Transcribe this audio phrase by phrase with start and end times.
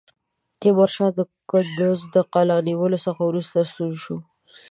[0.59, 1.11] تیمورشاه
[1.49, 4.17] کندوز د قلا نیولو څخه وروسته ستون شو.